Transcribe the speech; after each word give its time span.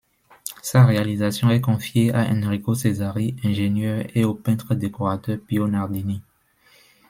Sa 0.63 0.83
réalisation 0.83 1.51
est 1.51 1.61
confiée 1.61 2.11
à 2.11 2.21
Enrico 2.27 2.73
Cesari, 2.73 3.35
ingénieur 3.43 4.03
et 4.15 4.25
au 4.25 4.33
peintre-décorateur 4.33 5.37
Pio 5.47 5.67
Nardini. 5.67 6.23